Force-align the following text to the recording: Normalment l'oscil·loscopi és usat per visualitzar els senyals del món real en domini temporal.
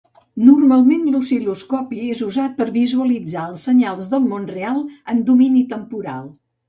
Normalment 0.43 1.03
l'oscil·loscopi 1.15 1.99
és 2.15 2.23
usat 2.27 2.55
per 2.61 2.67
visualitzar 2.77 3.43
els 3.51 3.67
senyals 3.69 4.09
del 4.15 4.27
món 4.33 4.49
real 4.57 4.83
en 5.15 5.23
domini 5.29 5.63
temporal. 5.77 6.27